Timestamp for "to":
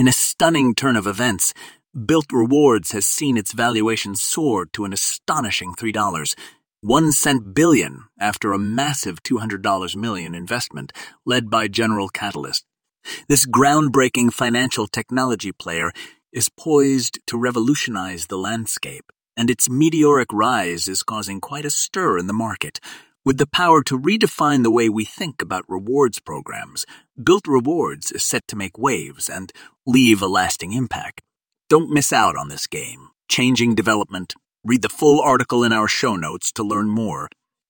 4.72-4.86, 17.26-17.36, 23.82-23.98, 28.48-28.56, 36.52-36.62